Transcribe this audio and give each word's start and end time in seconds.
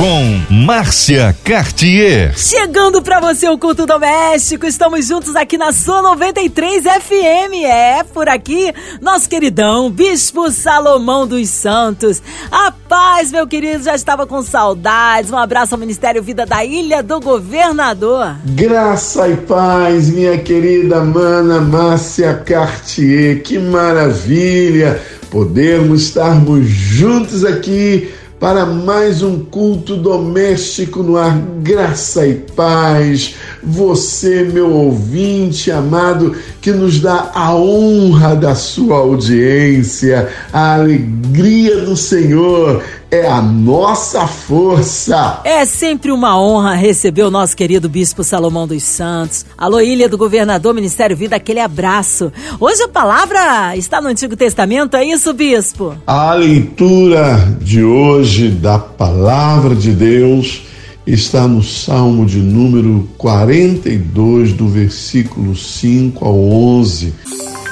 com 0.00 0.54
Márcia 0.64 1.36
Cartier. 1.44 2.32
Chegando 2.34 3.02
para 3.02 3.20
você 3.20 3.50
o 3.50 3.58
culto 3.58 3.84
doméstico, 3.84 4.64
estamos 4.64 5.06
juntos 5.06 5.36
aqui 5.36 5.58
na 5.58 5.72
sua 5.72 6.00
93 6.00 6.84
FM. 6.84 7.66
É 7.66 8.02
por 8.02 8.26
aqui, 8.26 8.72
nosso 8.98 9.28
queridão 9.28 9.90
Bispo 9.90 10.50
Salomão 10.50 11.26
dos 11.26 11.50
Santos. 11.50 12.22
A 12.50 12.72
paz, 12.72 13.30
meu 13.30 13.46
querido, 13.46 13.84
já 13.84 13.94
estava 13.94 14.26
com 14.26 14.42
saudades. 14.42 15.30
Um 15.30 15.36
abraço 15.36 15.74
ao 15.74 15.78
Ministério 15.78 16.22
Vida 16.22 16.46
da 16.46 16.64
Ilha 16.64 17.02
do 17.02 17.20
Governador. 17.20 18.36
Graça 18.46 19.28
e 19.28 19.36
paz, 19.36 20.08
minha 20.08 20.38
querida 20.38 21.04
mana 21.04 21.60
Márcia 21.60 22.32
Cartier. 22.32 23.42
Que 23.42 23.58
maravilha 23.58 24.98
podermos 25.30 26.04
estarmos 26.04 26.66
juntos 26.66 27.44
aqui 27.44 28.10
para 28.40 28.64
mais 28.64 29.22
um 29.22 29.38
culto 29.38 29.98
doméstico 29.98 31.02
no 31.02 31.18
ar, 31.18 31.38
graça 31.62 32.26
e 32.26 32.34
paz. 32.36 33.34
Você, 33.62 34.44
meu 34.44 34.72
ouvinte 34.72 35.70
amado, 35.70 36.34
que 36.62 36.72
nos 36.72 37.00
dá 37.00 37.30
a 37.34 37.54
honra 37.54 38.34
da 38.34 38.54
sua 38.54 38.96
audiência, 38.96 40.30
a 40.50 40.76
alegria 40.76 41.82
do 41.82 41.94
Senhor 41.94 42.82
é 43.10 43.26
a 43.26 43.42
nossa 43.42 44.26
força. 44.26 45.40
É 45.44 45.64
sempre 45.64 46.12
uma 46.12 46.40
honra 46.40 46.74
receber 46.74 47.24
o 47.24 47.30
nosso 47.30 47.56
querido 47.56 47.88
Bispo 47.88 48.22
Salomão 48.22 48.68
dos 48.68 48.84
Santos. 48.84 49.44
Alô, 49.58 49.80
Ilha 49.80 50.08
do 50.08 50.16
Governador, 50.16 50.72
Ministério 50.72 51.16
Vida, 51.16 51.34
aquele 51.34 51.58
abraço. 51.58 52.32
Hoje 52.60 52.82
a 52.84 52.88
palavra 52.88 53.76
está 53.76 54.00
no 54.00 54.08
Antigo 54.08 54.36
Testamento, 54.36 54.96
é 54.96 55.04
isso, 55.04 55.32
Bispo? 55.32 55.96
A 56.06 56.34
leitura 56.34 57.36
de 57.60 57.82
hoje 57.82 58.48
da 58.48 58.78
palavra 58.78 59.74
de 59.74 59.90
Deus 59.90 60.62
está 61.04 61.48
no 61.48 61.64
Salmo 61.64 62.24
de 62.24 62.38
número 62.38 63.08
42, 63.18 64.52
do 64.52 64.68
versículo 64.68 65.56
5 65.56 66.24
ao 66.24 66.38
11. 66.38 67.12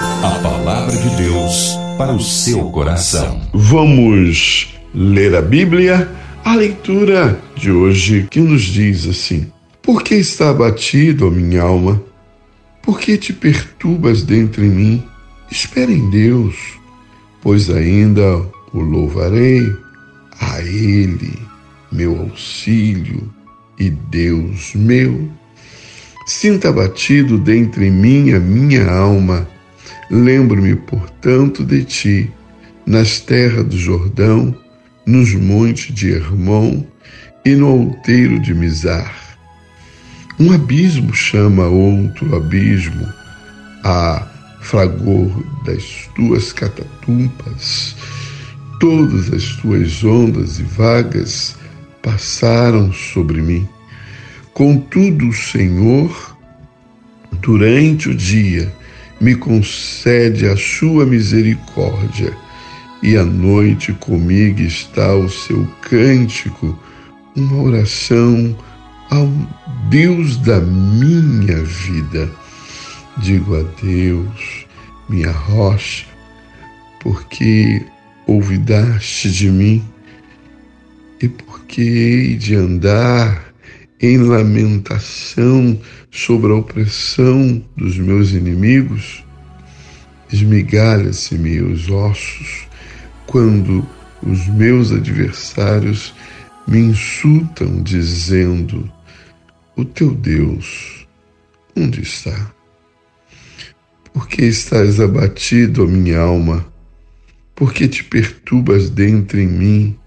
A 0.00 0.31
palavra 0.42 0.97
de 0.97 1.11
Deus 1.11 1.78
para 1.97 2.12
o 2.12 2.20
seu 2.20 2.70
coração. 2.70 3.41
Vamos 3.53 4.78
ler 4.94 5.34
a 5.34 5.42
Bíblia, 5.42 6.11
a 6.44 6.55
leitura 6.55 7.39
de 7.56 7.70
hoje 7.70 8.27
que 8.31 8.41
nos 8.41 8.62
diz 8.62 9.06
assim: 9.06 9.50
Por 9.83 10.03
que 10.03 10.14
está 10.14 10.50
abatido 10.50 11.27
a 11.27 11.31
minha 11.31 11.62
alma? 11.62 12.03
Por 12.83 12.98
que 12.98 13.19
te 13.19 13.33
perturbas 13.33 14.22
dentro 14.22 14.64
em 14.64 14.70
mim? 14.70 15.05
Espera 15.50 15.91
em 15.91 16.09
Deus, 16.11 16.56
pois 17.42 17.70
ainda 17.70 18.36
o 18.72 18.81
louvarei, 18.81 19.62
a 20.41 20.61
Ele, 20.61 21.39
meu 21.91 22.19
auxílio 22.19 23.28
e 23.78 23.91
Deus 23.91 24.75
meu. 24.75 25.28
Sinta 26.27 26.69
abatido 26.69 27.39
dentro 27.39 27.83
em 27.83 27.91
mim 27.91 28.33
a 28.33 28.41
minha 28.41 28.91
alma. 28.91 29.48
Lembro-me, 30.11 30.77
portanto, 30.77 31.64
de 31.64 31.84
ti, 31.84 32.31
nas 32.86 33.20
terras 33.20 33.64
do 33.64 33.78
Jordão, 33.78 34.55
nos 35.09 35.33
montes 35.33 35.95
de 35.95 36.12
Hermon 36.12 36.84
e 37.42 37.55
no 37.55 37.69
outeiro 37.69 38.39
de 38.39 38.53
Mizar. 38.53 39.39
Um 40.39 40.53
abismo 40.53 41.15
chama 41.15 41.65
outro 41.65 42.37
abismo, 42.37 43.09
a 43.84 44.28
fragor 44.61 45.33
das 45.65 46.11
tuas 46.15 46.53
catatumpas. 46.53 47.97
Todas 48.81 49.32
as 49.32 49.44
tuas 49.56 50.05
ondas 50.05 50.59
e 50.59 50.62
vagas 50.62 51.56
passaram 52.03 52.93
sobre 52.93 53.41
mim. 53.41 53.66
Contudo, 54.53 55.28
o 55.28 55.32
Senhor, 55.32 56.37
durante 57.41 58.11
o 58.11 58.15
dia, 58.15 58.71
me 59.19 59.34
concede 59.34 60.47
a 60.47 60.56
sua 60.56 61.06
misericórdia 61.06 62.37
e 63.03 63.16
à 63.16 63.25
noite 63.25 63.92
comigo 63.94 64.60
está 64.60 65.14
o 65.14 65.28
seu 65.28 65.66
cântico, 65.82 66.78
uma 67.36 67.62
oração 67.62 68.56
ao 69.10 69.28
Deus 69.88 70.36
da 70.38 70.60
minha 70.60 71.62
vida. 71.62 72.28
Digo 73.19 73.56
a 73.56 73.62
Deus, 73.81 74.66
minha 75.08 75.31
rocha, 75.31 76.06
porque 77.00 77.84
ouvidaste 78.26 79.31
de 79.31 79.50
mim 79.50 79.84
e 81.22 81.28
porque 81.28 81.81
hei 81.81 82.37
de 82.37 82.54
andar 82.54 83.53
em 84.00 84.19
lamentação 84.19 85.78
sobre 86.10 86.53
a 86.53 86.56
opressão 86.56 87.62
dos 87.76 87.97
meus 87.97 88.31
inimigos, 88.31 89.25
esmigalha-se-me 90.31 91.60
os 91.60 91.88
ossos 91.91 92.68
quando 93.28 93.87
os 94.22 94.49
meus 94.49 94.91
adversários 94.91 96.15
me 96.66 96.78
insultam, 96.78 97.83
dizendo: 97.83 98.91
O 99.77 99.84
teu 99.84 100.12
Deus, 100.12 101.06
onde 101.77 102.03
está? 102.03 102.50
Por 104.12 104.27
que 104.27 104.43
estás 104.43 104.99
abatido, 104.99 105.87
minha 105.87 106.19
alma? 106.19 106.67
Por 107.55 107.72
que 107.72 107.87
te 107.87 108.03
perturbas 108.03 108.88
dentro 108.88 109.38
em 109.38 109.47
mim? 109.47 109.99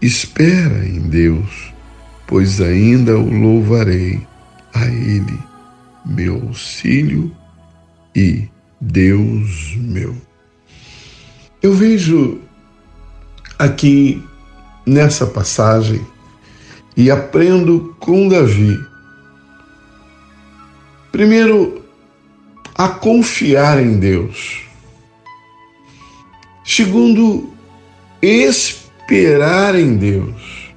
Espera 0.00 0.86
em 0.86 1.00
Deus, 1.00 1.72
pois 2.26 2.60
ainda 2.60 3.18
o 3.18 3.30
louvarei, 3.30 4.26
a 4.72 4.86
Ele, 4.86 5.38
meu 6.06 6.36
auxílio 6.46 7.30
e 8.16 8.48
Deus 8.80 9.76
meu. 9.76 10.27
Eu 11.68 11.74
vejo 11.74 12.40
aqui 13.58 14.26
nessa 14.86 15.26
passagem 15.26 16.00
e 16.96 17.10
aprendo 17.10 17.94
com 18.00 18.26
Davi. 18.26 18.74
Primeiro, 21.12 21.84
a 22.74 22.88
confiar 22.88 23.82
em 23.82 23.98
Deus. 23.98 24.62
Segundo, 26.64 27.52
esperar 28.22 29.74
em 29.74 29.94
Deus. 29.98 30.72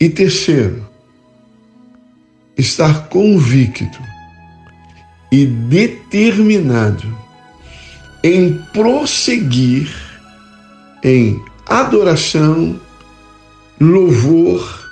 E 0.00 0.08
terceiro, 0.08 0.88
estar 2.56 3.06
convicto 3.08 4.00
e 5.30 5.44
determinado 5.44 7.19
em 8.22 8.60
prosseguir 8.72 9.90
em 11.02 11.42
adoração, 11.66 12.78
louvor 13.80 14.90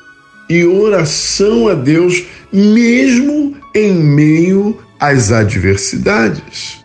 e 0.49 0.65
oração 0.65 1.69
a 1.69 1.75
Deus, 1.75 2.25
mesmo 2.53 3.57
em 3.75 3.93
meio 3.93 4.79
às 4.99 5.31
adversidades. 5.31 6.79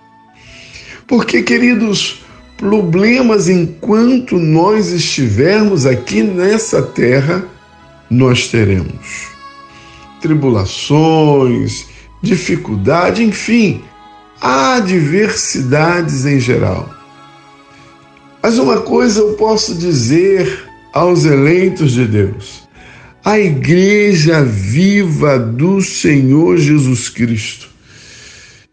Porque, 1.07 1.41
queridos, 1.41 2.21
problemas 2.57 3.47
enquanto 3.47 4.37
nós 4.37 4.91
estivermos 4.91 5.85
aqui 5.85 6.23
nessa 6.23 6.81
terra, 6.81 7.45
nós 8.09 8.47
teremos. 8.47 9.27
Tribulações, 10.21 11.85
dificuldade, 12.21 13.23
enfim, 13.23 13.81
adversidades 14.43 16.25
em 16.25 16.37
geral. 16.37 16.93
Mas 18.41 18.59
uma 18.59 18.81
coisa 18.81 19.21
eu 19.21 19.35
posso 19.35 19.73
dizer 19.73 20.69
aos 20.91 21.23
eleitos 21.23 21.93
de 21.93 22.05
Deus: 22.05 22.67
a 23.23 23.39
igreja 23.39 24.43
viva 24.43 25.39
do 25.39 25.81
Senhor 25.81 26.57
Jesus 26.57 27.07
Cristo, 27.07 27.69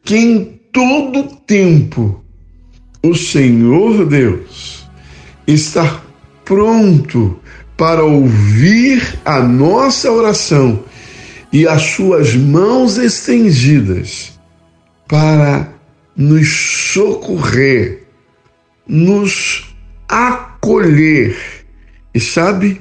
que 0.03 0.17
em 0.17 0.61
todo 0.73 1.37
tempo 1.47 2.21
o 3.01 3.15
Senhor 3.15 4.05
Deus 4.07 4.89
está 5.47 6.03
pronto 6.45 7.39
para 7.77 8.03
ouvir 8.03 9.21
a 9.25 9.41
nossa 9.41 10.11
oração 10.11 10.85
e 11.53 11.67
as 11.67 11.83
suas 11.83 12.35
mãos 12.35 12.99
estendidas 12.99 14.40
para 15.11 15.69
nos 16.17 16.49
socorrer, 16.93 18.05
nos 18.87 19.75
acolher 20.09 21.37
e, 22.15 22.21
sabe, 22.21 22.81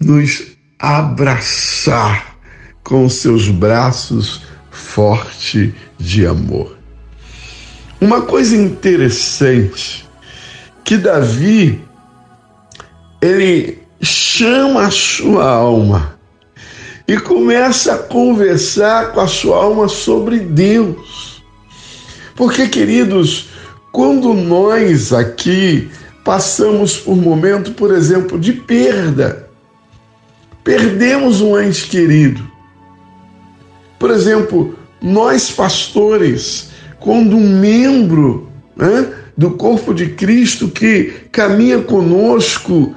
nos 0.00 0.56
abraçar 0.78 2.38
com 2.82 3.06
seus 3.10 3.50
braços 3.50 4.42
forte 4.70 5.74
de 5.98 6.26
amor. 6.26 6.78
Uma 8.00 8.22
coisa 8.22 8.56
interessante 8.56 10.08
que 10.84 10.96
Davi 10.96 11.84
ele 13.20 13.82
chama 14.00 14.86
a 14.86 14.90
sua 14.90 15.44
alma 15.44 16.18
e 17.06 17.18
começa 17.18 17.94
a 17.94 17.98
conversar 17.98 19.12
com 19.12 19.20
a 19.20 19.26
sua 19.26 19.56
alma 19.56 19.88
sobre 19.88 20.38
Deus. 20.40 21.17
Porque, 22.38 22.68
queridos, 22.68 23.48
quando 23.90 24.32
nós 24.32 25.12
aqui 25.12 25.90
passamos 26.24 26.96
por 26.96 27.16
momento, 27.16 27.72
por 27.72 27.92
exemplo, 27.92 28.38
de 28.38 28.52
perda, 28.52 29.48
perdemos 30.62 31.40
um 31.40 31.58
ente 31.60 31.88
querido. 31.88 32.40
Por 33.98 34.12
exemplo, 34.12 34.78
nós 35.02 35.50
pastores, 35.50 36.70
quando 37.00 37.36
um 37.36 37.58
membro 37.58 38.48
né, 38.76 39.12
do 39.36 39.50
corpo 39.50 39.92
de 39.92 40.10
Cristo 40.10 40.68
que 40.68 41.12
caminha 41.32 41.80
conosco 41.80 42.94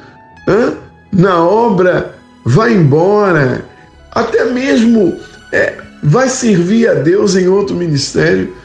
né, 0.47 0.77
na 1.11 1.43
obra 1.43 2.13
vai 2.45 2.75
embora, 2.75 3.65
até 4.11 4.45
mesmo 4.45 5.19
é, 5.51 5.77
vai 6.03 6.29
servir 6.29 6.87
a 6.87 6.93
Deus 6.93 7.35
em 7.35 7.47
outro 7.47 7.75
ministério, 7.75 8.60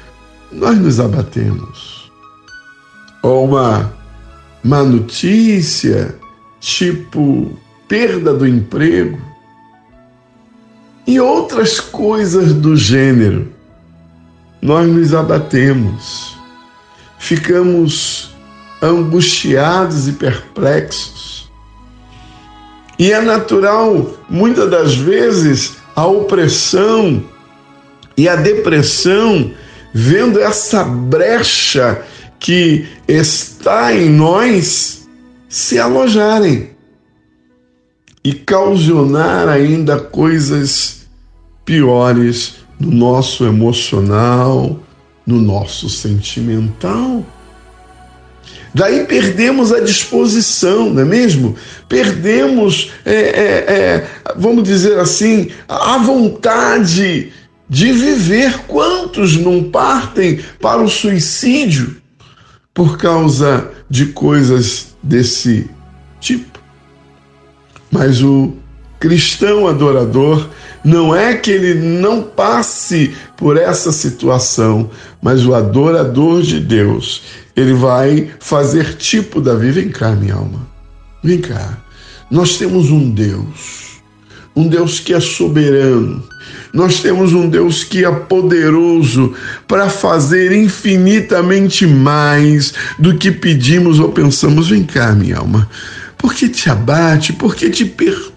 nós 0.52 0.78
nos 0.78 1.00
abatemos. 1.00 2.10
Ou 3.22 3.46
uma 3.46 3.92
má 4.62 4.82
notícia, 4.82 6.14
tipo 6.60 7.56
perda 7.88 8.34
do 8.34 8.46
emprego, 8.46 9.20
e 11.06 11.20
outras 11.20 11.78
coisas 11.78 12.52
do 12.52 12.76
gênero, 12.76 13.48
nós 14.60 14.88
nos 14.88 15.14
abatemos, 15.14 16.36
ficamos 17.18 18.34
angustiados 18.82 20.08
e 20.08 20.12
perplexos. 20.12 21.48
E 22.98 23.12
é 23.12 23.20
natural, 23.20 24.10
muitas 24.28 24.70
das 24.70 24.94
vezes, 24.96 25.76
a 25.94 26.06
opressão 26.06 27.22
e 28.16 28.28
a 28.28 28.34
depressão, 28.34 29.52
vendo 29.98 30.38
essa 30.38 30.84
brecha 30.84 32.02
que 32.38 32.86
está 33.08 33.94
em 33.94 34.10
nós, 34.10 35.08
se 35.48 35.78
alojarem 35.78 36.72
e 38.22 38.34
causionar 38.34 39.48
ainda 39.48 39.98
coisas 39.98 41.06
piores 41.64 42.56
no 42.78 42.90
nosso 42.90 43.46
emocional, 43.46 44.78
no 45.26 45.40
nosso 45.40 45.88
sentimental. 45.88 47.24
Daí 48.74 49.06
perdemos 49.06 49.72
a 49.72 49.80
disposição, 49.80 50.90
não 50.90 51.00
é 51.00 51.04
mesmo? 51.06 51.56
Perdemos, 51.88 52.92
é, 53.02 53.14
é, 53.14 53.74
é, 53.74 54.06
vamos 54.36 54.62
dizer 54.64 54.98
assim, 54.98 55.48
a 55.66 55.96
vontade 55.96 57.32
de 57.68 57.92
viver. 57.92 58.58
Quantos 58.66 59.36
não 59.36 59.64
partem 59.64 60.40
para 60.60 60.82
o 60.82 60.88
suicídio 60.88 61.96
por 62.72 62.96
causa 62.98 63.70
de 63.88 64.06
coisas 64.06 64.94
desse 65.02 65.68
tipo? 66.20 66.58
Mas 67.90 68.22
o 68.22 68.52
cristão 68.98 69.66
adorador 69.66 70.48
não 70.84 71.14
é 71.14 71.34
que 71.34 71.50
ele 71.50 71.74
não 71.74 72.22
passe 72.22 73.14
por 73.36 73.56
essa 73.56 73.90
situação, 73.90 74.88
mas 75.20 75.44
o 75.44 75.54
adorador 75.54 76.42
de 76.42 76.60
Deus, 76.60 77.22
ele 77.56 77.74
vai 77.74 78.30
fazer 78.38 78.94
tipo 78.94 79.40
Davi, 79.40 79.72
vem 79.72 79.88
cá, 79.88 80.12
minha 80.12 80.34
alma. 80.34 80.66
Vem 81.24 81.40
cá. 81.40 81.78
Nós 82.30 82.56
temos 82.56 82.90
um 82.90 83.10
Deus, 83.10 84.00
um 84.54 84.68
Deus 84.68 85.00
que 85.00 85.12
é 85.12 85.20
soberano. 85.20 86.22
Nós 86.72 87.00
temos 87.00 87.32
um 87.32 87.48
Deus 87.48 87.84
que 87.84 88.04
é 88.04 88.10
poderoso 88.10 89.34
para 89.66 89.88
fazer 89.88 90.52
infinitamente 90.52 91.86
mais 91.86 92.74
do 92.98 93.16
que 93.16 93.30
pedimos 93.30 93.98
ou 93.98 94.10
pensamos. 94.10 94.68
Vem 94.68 94.84
cá, 94.84 95.12
minha 95.12 95.38
alma. 95.38 95.68
Por 96.18 96.34
que 96.34 96.48
te 96.48 96.68
abate? 96.68 97.32
Por 97.32 97.54
que 97.54 97.70
te 97.70 97.84
perturba 97.84 98.35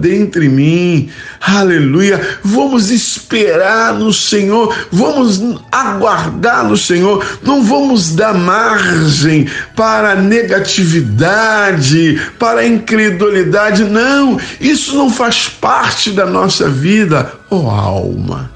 dentro 0.00 0.40
de 0.40 0.48
mim? 0.48 1.10
Aleluia. 1.40 2.20
Vamos 2.42 2.90
esperar 2.90 3.94
no 3.94 4.12
Senhor, 4.12 4.74
vamos 4.90 5.40
aguardar 5.72 6.68
no 6.68 6.76
Senhor, 6.76 7.24
não 7.42 7.62
vamos 7.62 8.14
dar 8.14 8.34
margem 8.34 9.48
para 9.74 10.14
negatividade, 10.14 12.20
para 12.38 12.66
incredulidade. 12.66 13.84
Não, 13.84 14.38
isso 14.60 14.96
não 14.96 15.10
faz 15.10 15.48
parte 15.48 16.10
da 16.10 16.26
nossa 16.26 16.68
vida, 16.68 17.32
oh 17.50 17.68
alma. 17.68 18.50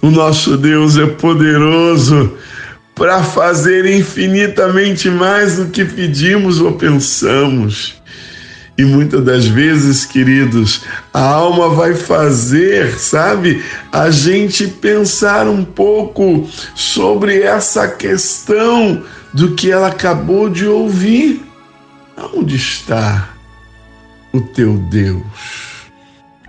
O 0.00 0.10
nosso 0.10 0.56
Deus 0.56 0.96
é 0.96 1.06
poderoso 1.06 2.34
para 2.94 3.22
fazer 3.22 3.86
infinitamente 3.86 5.08
mais 5.08 5.56
do 5.56 5.66
que 5.66 5.84
pedimos 5.84 6.60
ou 6.60 6.72
pensamos. 6.72 7.98
E 8.78 8.84
muitas 8.84 9.24
das 9.24 9.44
vezes, 9.44 10.04
queridos, 10.04 10.84
a 11.12 11.20
alma 11.20 11.68
vai 11.68 11.94
fazer, 11.94 12.96
sabe, 12.96 13.60
a 13.90 14.08
gente 14.08 14.68
pensar 14.68 15.48
um 15.48 15.64
pouco 15.64 16.48
sobre 16.76 17.42
essa 17.42 17.88
questão 17.88 19.02
do 19.34 19.56
que 19.56 19.72
ela 19.72 19.88
acabou 19.88 20.48
de 20.48 20.64
ouvir. 20.64 21.42
Onde 22.32 22.54
está 22.54 23.30
o 24.32 24.40
teu 24.40 24.74
Deus? 24.88 25.24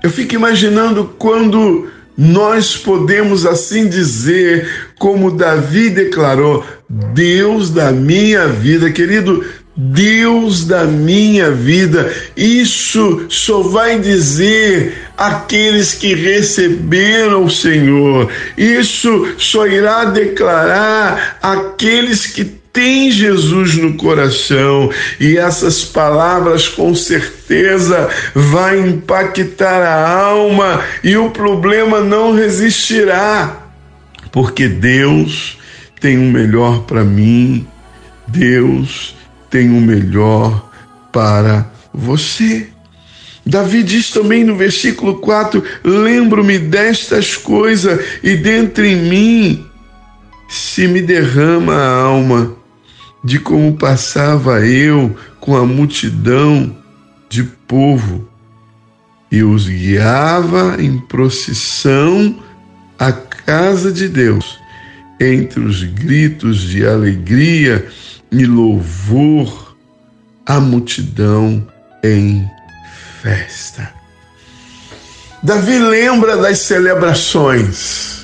Eu 0.03 0.11
fico 0.11 0.35
imaginando 0.35 1.15
quando 1.17 1.89
nós 2.15 2.77
podemos 2.77 3.43
assim 3.43 3.89
dizer, 3.89 4.91
como 4.99 5.31
Davi 5.31 5.89
declarou: 5.89 6.63
Deus 6.87 7.71
da 7.71 7.91
minha 7.91 8.47
vida, 8.47 8.91
querido, 8.91 9.43
Deus 9.75 10.65
da 10.65 10.83
minha 10.83 11.51
vida. 11.51 12.13
Isso 12.35 13.25
só 13.29 13.61
vai 13.61 13.99
dizer 13.99 15.09
aqueles 15.17 15.93
que 15.93 16.13
receberam 16.13 17.45
o 17.45 17.49
Senhor. 17.49 18.29
Isso 18.57 19.35
só 19.37 19.65
irá 19.67 20.05
declarar 20.05 21.37
aqueles 21.41 22.27
que 22.27 22.59
tem 22.71 23.11
Jesus 23.11 23.75
no 23.75 23.95
coração 23.95 24.91
e 25.19 25.37
essas 25.37 25.83
palavras 25.83 26.67
com 26.67 26.93
certeza 26.93 28.09
vai 28.33 28.79
impactar 28.79 29.81
a 29.81 30.17
alma 30.17 30.81
e 31.03 31.17
o 31.17 31.31
problema 31.31 31.99
não 31.99 32.33
resistirá, 32.33 33.69
porque 34.31 34.67
Deus 34.67 35.57
tem 35.99 36.17
o 36.17 36.31
melhor 36.31 36.83
para 36.83 37.03
mim, 37.03 37.67
Deus 38.27 39.18
tem 39.49 39.69
o 39.69 39.81
melhor 39.81 40.69
para 41.11 41.69
você. 41.93 42.67
Davi 43.45 43.81
diz 43.81 44.11
também 44.11 44.43
no 44.43 44.55
versículo 44.55 45.15
4: 45.19 45.63
Lembro-me 45.83 46.59
destas 46.59 47.35
coisas, 47.35 47.99
e 48.21 48.35
dentre 48.35 48.95
mim 48.95 49.65
se 50.47 50.87
me 50.87 51.01
derrama 51.01 51.75
a 51.75 52.01
alma 52.01 52.55
de 53.23 53.39
como 53.39 53.77
passava 53.77 54.65
eu 54.65 55.15
com 55.39 55.55
a 55.55 55.65
multidão 55.65 56.75
de 57.29 57.43
povo 57.43 58.27
e 59.31 59.43
os 59.43 59.67
guiava 59.67 60.77
em 60.79 60.99
procissão 60.99 62.39
à 62.97 63.11
casa 63.11 63.91
de 63.91 64.07
Deus, 64.07 64.59
entre 65.19 65.59
os 65.59 65.83
gritos 65.83 66.61
de 66.61 66.85
alegria 66.85 67.87
e 68.31 68.45
louvor, 68.45 69.75
a 70.45 70.59
multidão 70.59 71.65
em 72.03 72.49
festa. 73.21 73.93
Davi 75.43 75.79
lembra 75.79 76.37
das 76.37 76.59
celebrações 76.59 78.19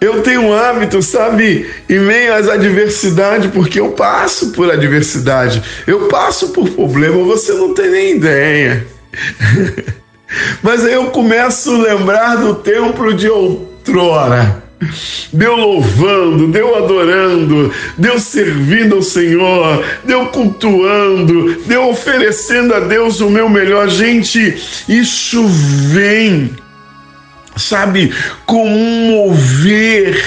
eu 0.00 0.22
tenho 0.22 0.40
um 0.40 0.54
hábito, 0.54 1.02
sabe, 1.02 1.68
em 1.86 1.98
meio 1.98 2.34
às 2.34 2.48
adversidades, 2.48 3.50
porque 3.50 3.78
eu 3.78 3.90
passo 3.90 4.50
por 4.52 4.70
adversidade, 4.70 5.62
eu 5.86 6.08
passo 6.08 6.48
por 6.48 6.70
problema, 6.70 7.22
você 7.22 7.52
não 7.52 7.74
tem 7.74 7.90
nem 7.90 8.16
ideia. 8.16 8.86
Mas 10.62 10.86
aí 10.86 10.94
eu 10.94 11.10
começo 11.10 11.74
a 11.74 11.78
lembrar 11.78 12.36
do 12.36 12.54
templo 12.54 13.12
de 13.12 13.28
outrora. 13.28 14.59
Deu 15.32 15.56
louvando, 15.56 16.48
deu 16.48 16.76
adorando, 16.76 17.72
deu 17.98 18.18
servindo 18.18 18.96
ao 18.96 19.02
Senhor, 19.02 19.84
deu 20.04 20.26
cultuando, 20.26 21.56
deu 21.66 21.88
oferecendo 21.88 22.74
a 22.74 22.80
Deus 22.80 23.20
o 23.20 23.30
meu 23.30 23.48
melhor. 23.48 23.88
Gente, 23.88 24.56
isso 24.88 25.46
vem, 25.46 26.50
sabe, 27.56 28.12
com 28.46 28.66
um 28.66 29.10
mover 29.10 30.22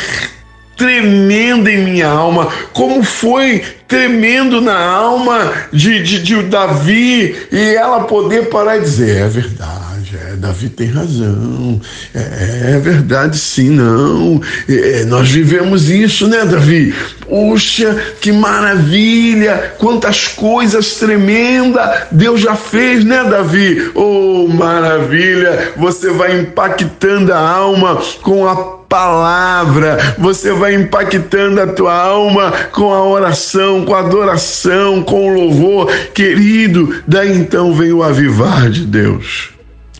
tremendo 0.77 1.69
em 1.69 1.77
minha 1.77 2.09
alma, 2.09 2.49
como 2.73 3.03
foi 3.03 3.61
tremendo 3.87 4.59
na 4.59 4.77
alma 4.79 5.51
de, 5.71 6.01
de, 6.03 6.23
de 6.23 6.43
Davi 6.43 7.35
e 7.51 7.75
ela 7.75 8.01
poder 8.05 8.49
parar 8.49 8.77
e 8.77 8.81
dizer: 8.81 9.21
é 9.21 9.27
verdade 9.27 9.92
é, 10.13 10.35
Davi 10.35 10.69
tem 10.69 10.87
razão. 10.87 11.81
É, 12.13 12.73
é 12.75 12.79
verdade, 12.79 13.37
sim, 13.37 13.69
não. 13.69 14.39
É, 14.69 15.01
é, 15.01 15.05
nós 15.05 15.29
vivemos 15.29 15.89
isso, 15.89 16.27
né, 16.27 16.45
Davi? 16.45 16.93
Puxa, 17.27 17.95
que 18.21 18.31
maravilha! 18.31 19.73
Quantas 19.79 20.27
coisas 20.27 20.95
tremendas 20.95 22.03
Deus 22.11 22.41
já 22.41 22.55
fez, 22.55 23.03
né, 23.03 23.23
Davi? 23.23 23.91
Oh, 23.95 24.47
maravilha! 24.47 25.73
Você 25.77 26.11
vai 26.11 26.39
impactando 26.39 27.33
a 27.33 27.39
alma 27.39 27.99
com 28.21 28.47
a 28.47 28.83
palavra, 28.93 29.97
você 30.19 30.51
vai 30.51 30.75
impactando 30.75 31.59
a 31.59 31.65
tua 31.65 31.95
alma 31.95 32.51
com 32.71 32.93
a 32.93 33.03
oração, 33.03 33.83
com 33.85 33.95
a 33.95 33.99
adoração, 34.01 35.01
com 35.01 35.31
o 35.31 35.33
louvor, 35.33 35.91
querido. 36.13 37.01
Daí 37.07 37.35
então 37.35 37.73
vem 37.73 37.91
o 37.91 38.03
avivar 38.03 38.69
de 38.69 38.85
Deus. 38.85 39.52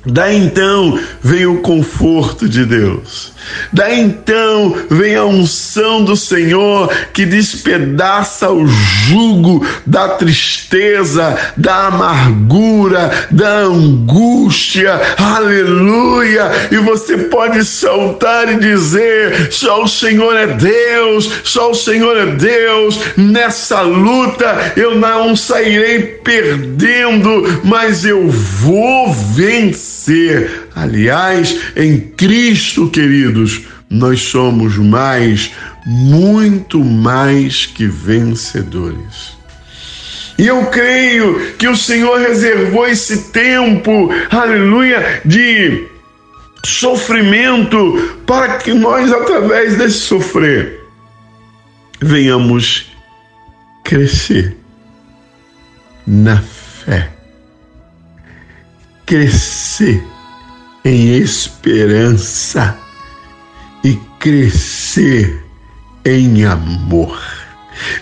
Daí 0.06 0.36
então 0.36 1.00
vem 1.22 1.46
o 1.46 1.62
conforto 1.62 2.50
de 2.50 2.66
Deus. 2.66 3.32
Daí 3.72 4.02
então 4.02 4.76
vem 4.90 5.16
a 5.16 5.24
unção 5.24 6.04
do 6.04 6.16
Senhor 6.16 6.94
que 7.14 7.26
despedaça 7.26 8.50
o 8.50 8.68
jugo 8.68 9.66
da 9.86 10.10
tristeza, 10.10 11.38
da 11.56 11.88
amargura, 11.88 13.28
da 13.32 13.60
angústia. 13.60 15.00
Aleluia! 15.18 16.52
E 16.70 16.78
você 16.78 17.18
pode 17.18 17.64
saltar 17.64 18.52
e 18.52 18.60
dizer: 18.60 19.54
só 19.54 19.84
o 19.84 19.88
Senhor 19.88 20.36
é 20.36 20.48
Deus, 20.48 21.30
só 21.46 21.72
o 21.72 21.76
Senhor 21.76 22.18
é 22.18 22.26
Deus. 22.26 23.00
Nessa 23.16 23.82
luta 23.82 24.74
eu 24.76 24.96
não 24.96 25.34
sairei 25.34 26.02
perdendo, 26.24 27.62
mas 27.64 28.04
eu 28.04 28.30
vou 28.30 29.14
vencer 29.14 29.93
Aliás, 30.76 31.58
em 31.76 32.00
Cristo, 32.00 32.90
queridos, 32.90 33.62
nós 33.90 34.22
somos 34.22 34.78
mais, 34.78 35.52
muito 35.86 36.84
mais 36.84 37.66
que 37.66 37.86
vencedores. 37.86 39.38
E 40.38 40.48
eu 40.48 40.66
creio 40.66 41.54
que 41.58 41.68
o 41.68 41.76
Senhor 41.76 42.20
reservou 42.20 42.88
esse 42.88 43.32
tempo, 43.32 44.10
aleluia, 44.32 45.22
de 45.24 45.88
sofrimento 46.66 48.20
para 48.26 48.58
que 48.58 48.74
nós, 48.74 49.12
através 49.12 49.78
desse 49.78 50.00
sofrer, 50.00 50.80
venhamos 52.02 52.92
crescer 53.84 54.58
na 56.08 56.42
fé, 56.42 57.13
crescer 59.14 60.04
em 60.84 61.18
esperança 61.18 62.76
e 63.84 63.96
crescer 64.18 65.46
em 66.04 66.44
amor. 66.46 67.22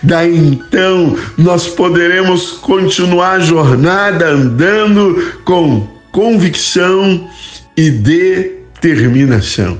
Daí 0.02 0.34
então 0.34 1.14
nós 1.36 1.68
poderemos 1.68 2.52
continuar 2.52 3.32
a 3.32 3.40
jornada 3.40 4.26
andando 4.26 5.38
com 5.44 5.86
convicção 6.12 7.28
e 7.76 7.90
determinação. 7.90 9.78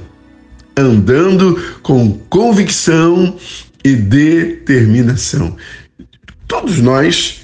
Andando 0.77 1.79
com 1.83 2.13
convicção 2.29 3.39
e 3.83 3.97
determinação. 3.97 5.57
Todos 6.47 6.79
nós 6.79 7.41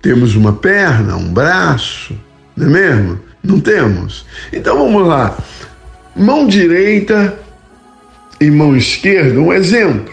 temos 0.00 0.36
uma 0.36 0.52
perna, 0.52 1.16
um 1.16 1.32
braço, 1.32 2.16
não 2.58 2.66
é 2.66 2.70
mesmo? 2.70 3.20
Não 3.42 3.60
temos. 3.60 4.26
Então 4.52 4.76
vamos 4.76 5.06
lá. 5.06 5.36
Mão 6.14 6.46
direita 6.46 7.38
e 8.40 8.50
mão 8.50 8.76
esquerda, 8.76 9.38
um 9.40 9.52
exemplo. 9.52 10.12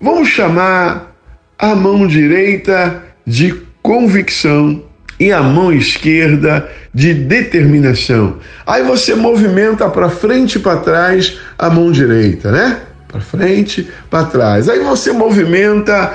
Vamos 0.00 0.28
chamar 0.28 1.14
a 1.58 1.74
mão 1.74 2.06
direita 2.06 3.02
de 3.26 3.54
convicção 3.82 4.82
e 5.18 5.32
a 5.32 5.42
mão 5.42 5.72
esquerda 5.72 6.68
de 6.92 7.14
determinação. 7.14 8.38
Aí 8.66 8.82
você 8.82 9.14
movimenta 9.14 9.88
para 9.88 10.08
frente 10.08 10.56
e 10.56 10.58
para 10.58 10.78
trás 10.78 11.38
a 11.58 11.70
mão 11.70 11.90
direita, 11.90 12.50
né? 12.50 12.80
Para 13.08 13.20
frente, 13.20 13.88
para 14.10 14.24
trás. 14.24 14.68
Aí 14.68 14.80
você 14.80 15.12
movimenta 15.12 16.12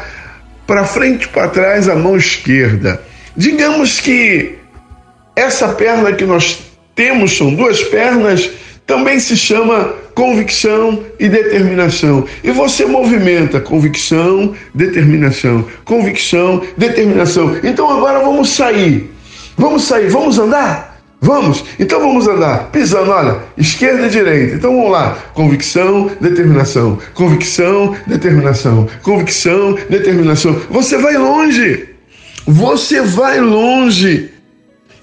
para 0.67 0.85
frente 0.85 1.23
e 1.23 1.29
para 1.29 1.47
trás 1.47 1.89
a 1.89 1.95
mão 1.95 2.17
esquerda. 2.17 3.01
Digamos 3.35 3.99
que 3.99 4.58
essa 5.39 5.69
perna 5.69 6.11
que 6.11 6.25
nós 6.25 6.59
temos, 6.93 7.37
são 7.37 7.53
duas 7.53 7.81
pernas, 7.83 8.49
também 8.85 9.19
se 9.19 9.37
chama 9.37 9.93
convicção 10.13 11.03
e 11.19 11.29
determinação. 11.29 12.25
E 12.43 12.51
você 12.51 12.85
movimenta 12.85 13.61
convicção, 13.61 14.53
determinação, 14.73 15.65
convicção, 15.85 16.61
determinação. 16.77 17.55
Então 17.63 17.89
agora 17.89 18.19
vamos 18.19 18.49
sair. 18.49 19.09
Vamos 19.57 19.83
sair, 19.83 20.09
vamos 20.09 20.37
andar? 20.37 20.89
Vamos, 21.21 21.65
então 21.77 21.99
vamos 21.99 22.29
andar, 22.29 22.69
pisando, 22.71 23.11
olha, 23.11 23.39
esquerda 23.57 24.07
e 24.07 24.09
direita. 24.09 24.55
Então 24.55 24.73
vamos 24.73 24.91
lá, 24.91 25.17
convicção, 25.33 26.09
determinação, 26.21 26.97
convicção, 27.13 27.93
determinação, 28.07 28.87
convicção, 29.03 29.77
determinação. 29.89 30.53
Você 30.69 30.97
vai 30.97 31.17
longe, 31.17 31.89
você 32.47 33.01
vai 33.01 33.41
longe. 33.41 34.29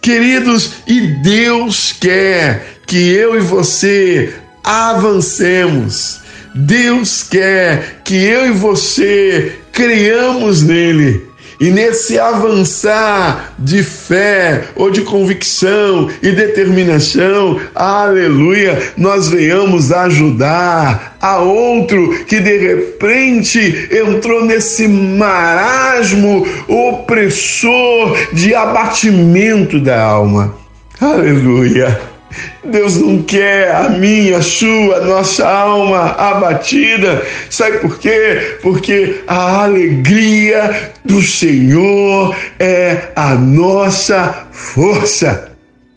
Queridos, 0.06 0.70
e 0.86 1.00
Deus 1.00 1.92
quer 1.92 2.78
que 2.86 3.10
eu 3.12 3.36
e 3.36 3.40
você 3.40 4.32
avancemos. 4.62 6.20
Deus 6.54 7.25
quer 7.25 8.02
que 8.04 8.14
eu 8.14 8.46
e 8.46 8.50
você 8.52 9.58
criamos 9.72 10.62
nele. 10.62 11.25
E 11.58 11.70
nesse 11.70 12.18
avançar 12.18 13.54
de 13.58 13.82
fé 13.82 14.64
ou 14.75 14.90
de 14.90 15.02
convicção 15.02 16.10
e 16.22 16.32
determinação, 16.32 17.58
aleluia, 17.75 18.92
nós 18.96 19.28
venhamos 19.28 19.90
ajudar 19.90 21.16
a 21.20 21.38
outro 21.38 22.25
que 22.26 22.40
de 22.40 22.58
repente 22.58 23.88
entrou 23.90 24.44
nesse 24.44 24.86
marasmo 24.86 26.46
opressor 26.68 28.16
de 28.34 28.54
abatimento 28.54 29.80
da 29.80 30.02
alma. 30.02 30.54
Aleluia. 31.00 32.15
Deus 32.64 32.96
não 32.96 33.22
quer 33.22 33.74
a 33.74 33.88
minha, 33.88 34.38
a 34.38 34.42
sua, 34.42 34.96
a 34.96 35.04
nossa 35.04 35.48
alma 35.48 36.12
abatida. 36.12 37.24
Sabe 37.50 37.78
por 37.78 37.98
quê? 37.98 38.58
Porque 38.62 39.22
a 39.26 39.64
alegria 39.64 40.92
do 41.04 41.22
Senhor 41.22 42.36
é 42.58 43.12
a 43.14 43.34
nossa 43.34 44.48
força. 44.52 45.52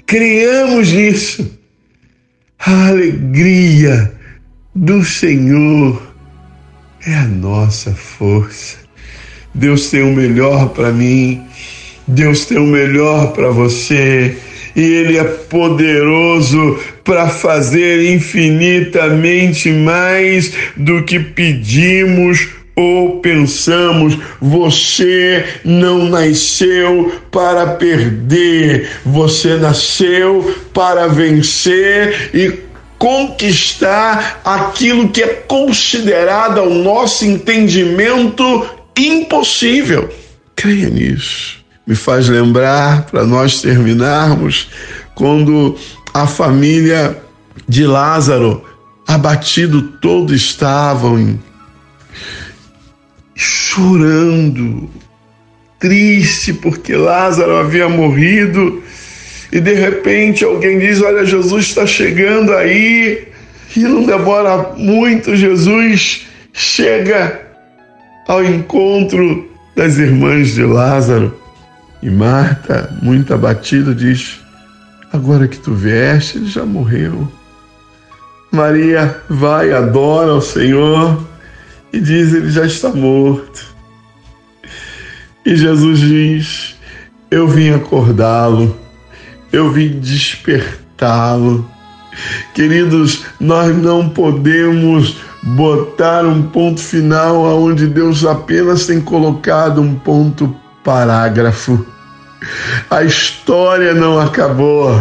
Criamos 0.06 0.92
nisso. 0.92 1.58
A 2.60 2.90
alegria 2.90 4.12
do 4.76 5.04
Senhor 5.04 6.02
é 7.06 7.16
a 7.16 7.26
nossa 7.26 7.92
força. 7.92 8.78
Deus 9.54 9.90
tem 9.90 10.04
o 10.04 10.16
melhor 10.16 10.70
para 10.70 10.92
mim. 10.92 11.42
Deus 12.08 12.46
tem 12.46 12.58
o 12.58 12.66
melhor 12.66 13.34
para 13.34 13.50
você 13.50 14.38
e 14.80 14.94
Ele 14.94 15.18
é 15.18 15.26
poderoso 15.26 16.80
para 17.04 17.28
fazer 17.28 18.14
infinitamente 18.14 19.70
mais 19.70 20.54
do 20.78 21.04
que 21.04 21.20
pedimos 21.20 22.48
ou 22.78 23.20
pensamos, 23.20 24.18
você 24.40 25.44
não 25.66 26.08
nasceu 26.08 27.12
para 27.30 27.72
perder, 27.72 28.90
você 29.06 29.58
nasceu 29.58 30.56
para 30.74 31.08
vencer 31.08 32.30
e 32.34 32.58
conquistar 32.98 34.40
aquilo 34.46 35.10
que 35.10 35.22
é 35.22 35.28
considerado 35.28 36.62
ao 36.62 36.70
nosso 36.70 37.26
entendimento 37.26 38.66
impossível. 38.96 40.10
Creia 40.56 40.90
nisso 40.90 41.59
me 41.90 41.96
faz 41.96 42.30
lembrar, 42.30 43.08
para 43.08 43.26
nós 43.26 43.64
terminarmos, 43.64 44.70
quando 45.16 45.76
a 46.14 46.28
família 46.28 47.18
de 47.68 47.84
Lázaro 47.84 48.64
abatido 49.08 49.82
todo 50.00 50.36
estavam, 50.36 51.40
chorando, 53.34 54.88
triste 55.80 56.54
porque 56.54 56.96
Lázaro 56.96 57.58
havia 57.58 57.90
morrido. 57.90 58.84
E 59.52 59.60
de 59.60 59.74
repente 59.74 60.44
alguém 60.44 60.78
diz: 60.78 61.02
Olha, 61.02 61.26
Jesus 61.26 61.66
está 61.66 61.88
chegando 61.88 62.54
aí. 62.54 63.30
E 63.76 63.80
não 63.80 64.04
demora 64.06 64.74
muito, 64.78 65.36
Jesus 65.36 66.28
chega 66.54 67.42
ao 68.28 68.44
encontro 68.44 69.50
das 69.76 69.98
irmãs 69.98 70.54
de 70.54 70.64
Lázaro. 70.64 71.49
E 72.02 72.10
Marta, 72.10 72.96
muito 73.02 73.34
abatida, 73.34 73.94
diz: 73.94 74.40
Agora 75.12 75.48
que 75.48 75.58
tu 75.58 75.74
vieste, 75.74 76.38
ele 76.38 76.48
já 76.48 76.66
morreu. 76.66 77.30
Maria 78.52 79.22
vai, 79.30 79.72
adora 79.72 80.32
ao 80.32 80.42
Senhor 80.42 81.22
e 81.92 82.00
diz: 82.00 82.34
Ele 82.34 82.50
já 82.50 82.66
está 82.66 82.90
morto. 82.90 83.66
E 85.46 85.56
Jesus 85.56 86.00
diz: 86.00 86.76
Eu 87.30 87.48
vim 87.48 87.72
acordá-lo, 87.72 88.78
eu 89.52 89.72
vim 89.72 90.00
despertá-lo. 90.00 91.70
Queridos, 92.54 93.26
nós 93.40 93.76
não 93.76 94.10
podemos 94.10 95.18
botar 95.42 96.26
um 96.26 96.44
ponto 96.44 96.82
final 96.82 97.46
aonde 97.46 97.88
Deus 97.88 98.26
apenas 98.26 98.86
tem 98.86 99.00
colocado 99.00 99.82
um 99.82 99.96
ponto 99.96 100.54
parágrafo. 100.84 101.86
A 102.90 103.04
história 103.04 103.94
não 103.94 104.20
acabou. 104.20 104.92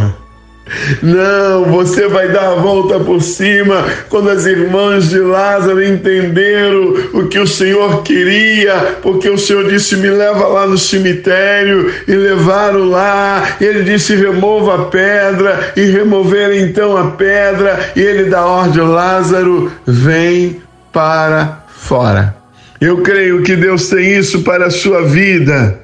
Não, 1.02 1.64
você 1.64 2.08
vai 2.08 2.28
dar 2.28 2.52
a 2.52 2.54
volta 2.56 3.00
por 3.00 3.22
cima 3.22 3.84
quando 4.08 4.28
as 4.28 4.44
irmãs 4.44 5.08
de 5.08 5.18
Lázaro 5.18 5.82
entenderam 5.82 6.94
o 7.14 7.26
que 7.26 7.38
o 7.38 7.46
Senhor 7.46 8.02
queria, 8.02 8.98
porque 9.02 9.28
o 9.28 9.38
Senhor 9.38 9.68
disse: 9.68 9.96
Me 9.96 10.10
leva 10.10 10.46
lá 10.46 10.66
no 10.66 10.76
cemitério, 10.76 11.92
e 12.06 12.12
levaram 12.12 12.90
lá. 12.90 13.56
Ele 13.60 13.82
disse: 13.82 14.14
Remova 14.14 14.74
a 14.74 14.84
pedra, 14.86 15.72
e 15.76 15.84
removeram 15.84 16.54
então 16.54 16.96
a 16.96 17.12
pedra, 17.12 17.92
e 17.96 18.00
ele 18.00 18.24
dá 18.24 18.44
ordem: 18.44 18.82
Lázaro, 18.82 19.72
vem 19.86 20.60
para 20.92 21.64
fora. 21.68 22.37
Eu 22.80 23.02
creio 23.02 23.42
que 23.42 23.56
Deus 23.56 23.88
tem 23.88 24.16
isso 24.16 24.42
para 24.42 24.66
a 24.66 24.70
sua 24.70 25.02
vida 25.02 25.80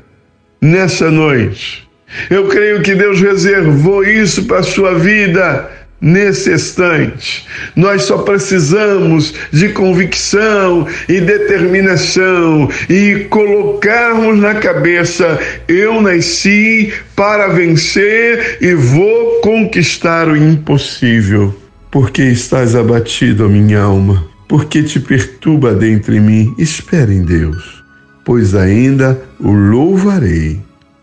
nessa 0.61 1.11
noite. 1.11 1.89
Eu 2.31 2.47
creio 2.47 2.83
que 2.83 2.95
Deus 2.95 3.21
reservou 3.21 4.05
isso 4.05 4.45
para 4.45 4.61
a 4.61 4.63
sua 4.63 4.95
vida 4.95 5.69
nesse 6.01 6.53
instante. 6.53 7.47
Nós 7.75 8.03
só 8.03 8.19
precisamos 8.19 9.35
de 9.51 9.71
convicção 9.71 10.87
e 11.09 11.21
determinação 11.21 12.69
e 12.89 13.27
colocarmos 13.31 14.39
na 14.39 14.55
cabeça: 14.55 15.39
eu 15.67 16.01
nasci 16.01 16.93
para 17.17 17.49
vencer 17.49 18.59
e 18.61 18.75
vou 18.75 19.41
conquistar 19.41 20.29
o 20.29 20.37
impossível. 20.37 21.59
Porque 21.91 22.23
estás 22.23 22.77
abatido, 22.77 23.49
minha 23.49 23.81
alma? 23.81 24.34
Porque 24.49 24.83
te 24.83 25.01
perturba 25.01 25.75
dentro 25.75 26.13
de 26.13 26.21
mim? 26.21 26.55
Espera 26.59 27.13
em 27.13 27.25
Deus, 27.25 27.83
pois 28.25 28.55
ainda 28.55 29.21
o 29.41 29.53
louvarei 29.53 30.61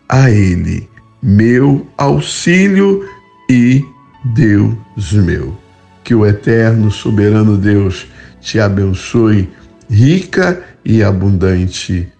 a 0.08 0.30
Ele 0.30 0.92
meu 1.22 1.86
auxílio 1.98 3.08
e 3.50 3.86
Deus 4.34 5.12
meu. 5.14 5.56
Que 6.04 6.16
o 6.16 6.26
eterno, 6.26 6.90
soberano 6.90 7.58
Deus 7.58 8.08
te 8.40 8.60
abençoe 8.60 9.50
rica 9.90 10.64
e 10.84 11.04
abundantemente. 11.04 12.12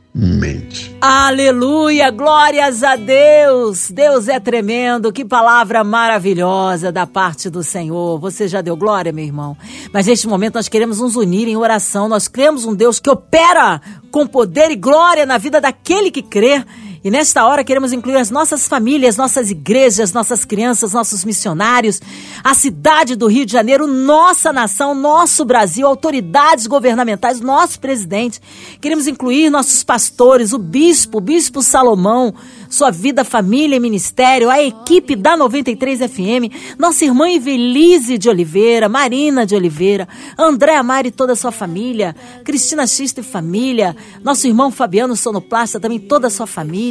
Aleluia, 1.00 2.12
glórias 2.12 2.84
a 2.84 2.98
Deus. 2.98 3.90
Deus 3.90 4.28
é 4.28 4.42
tremendo, 4.42 5.12
que 5.12 5.24
palavra 5.24 5.86
maravilhosa 5.86 6.92
da 6.92 7.08
parte 7.08 7.50
do 7.50 7.64
Senhor. 7.64 8.20
Você 8.20 8.46
já 8.46 8.62
deu 8.62 8.76
glória, 8.76 9.14
meu 9.14 9.24
irmão? 9.24 9.56
Mas 9.94 10.08
neste 10.08 10.28
momento 10.28 10.56
nós 10.56 10.68
queremos 10.68 11.00
nos 11.00 11.16
unir 11.16 11.48
em 11.48 11.56
oração. 11.56 12.10
Nós 12.10 12.28
cremos 12.28 12.66
um 12.66 12.76
Deus 12.76 13.00
que 13.00 13.10
opera 13.10 13.82
com 14.12 14.28
poder 14.28 14.70
e 14.70 14.76
glória 14.76 15.26
na 15.26 15.38
vida 15.38 15.62
daquele 15.62 16.12
que 16.12 16.22
crê. 16.22 16.66
E 17.04 17.10
nesta 17.10 17.48
hora 17.48 17.64
queremos 17.64 17.92
incluir 17.92 18.18
as 18.18 18.30
nossas 18.30 18.68
famílias, 18.68 19.18
nossas 19.18 19.50
igrejas, 19.50 20.14
nossas 20.14 20.46
crianças, 20.46 20.94
nossos 20.94 21.26
missionários, 21.26 22.00
a 22.44 22.54
cidade 22.54 23.16
do 23.16 23.26
Rio 23.26 23.44
de 23.44 23.52
Janeiro, 23.52 23.88
nossa 23.88 24.54
nação, 24.54 24.94
nosso 24.94 25.44
Brasil, 25.44 25.88
autoridades 25.88 26.68
governamentais, 26.68 27.42
nosso 27.42 27.80
presidente. 27.80 28.40
Queremos 28.80 29.08
incluir 29.08 29.50
nossos 29.50 29.84
pastores, 29.84 30.54
o 30.54 30.60
bispo, 30.60 31.18
o 31.18 31.22
bispo 31.22 31.64
Salomão, 31.64 32.36
sua 32.70 32.92
vida, 32.92 33.24
família 33.24 33.78
e 33.78 33.80
ministério, 33.80 34.52
a 34.52 34.62
equipe 34.62 35.16
da 35.16 35.36
93 35.36 36.02
FM, 36.02 36.78
nossa 36.78 37.04
irmã 37.04 37.32
Evelise 37.32 38.16
de 38.16 38.30
Oliveira, 38.30 38.88
Marina 38.88 39.44
de 39.44 39.56
Oliveira, 39.56 40.08
André 40.38 40.76
Amari 40.76 41.10
e 41.10 41.12
toda 41.12 41.34
a 41.34 41.36
sua 41.36 41.52
família, 41.52 42.16
Cristina 42.46 42.86
Xista 42.86 43.22
e 43.22 43.24
família, 43.24 43.96
nosso 44.24 44.46
irmão 44.46 44.70
Fabiano 44.70 45.16
Sonoplasta, 45.16 45.80
também 45.80 46.00
toda 46.00 46.28
a 46.28 46.30
sua 46.30 46.46
família. 46.46 46.91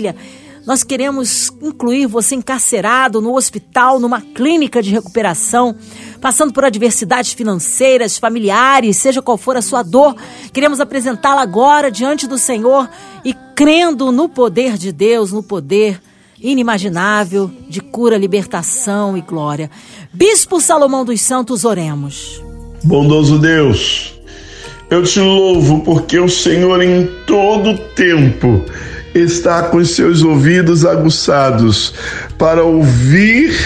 Nós 0.67 0.85
queremos 0.85 1.51
incluir 1.63 2.07
você 2.07 2.35
encarcerado 2.35 3.21
no 3.21 3.35
hospital, 3.35 3.99
numa 3.99 4.21
clínica 4.21 4.83
de 4.83 4.91
recuperação, 4.91 5.75
passando 6.21 6.53
por 6.53 6.65
adversidades 6.65 7.33
financeiras, 7.33 8.19
familiares, 8.19 8.99
seja 8.99 9.23
qual 9.23 9.39
for 9.39 9.57
a 9.57 9.63
sua 9.63 9.83
dor. 9.83 10.15
Queremos 10.53 10.79
apresentá-la 10.79 11.43
agora 11.43 11.91
diante 11.91 12.27
do 12.27 12.37
Senhor 12.37 12.89
e 13.25 13.35
crendo 13.55 14.13
no 14.13 14.29
poder 14.29 14.77
de 14.77 14.93
Deus, 14.93 15.33
no 15.33 15.43
poder 15.43 16.01
inimaginável 16.41 17.51
de 17.69 17.81
cura, 17.81 18.17
libertação 18.17 19.17
e 19.17 19.21
glória. 19.21 19.71
Bispo 20.13 20.61
Salomão 20.61 21.05
dos 21.05 21.21
Santos, 21.21 21.65
oremos. 21.65 22.43
Bondoso 22.83 23.39
Deus, 23.39 24.15
eu 24.91 25.03
te 25.03 25.21
louvo 25.21 25.81
porque 25.81 26.19
o 26.19 26.29
Senhor 26.29 26.83
em 26.83 27.07
todo 27.27 27.79
tempo 27.95 28.65
está 29.15 29.65
com 29.65 29.79
os 29.79 29.91
seus 29.91 30.23
ouvidos 30.23 30.85
aguçados 30.85 31.95
para 32.39 32.63
ouvir 32.63 33.57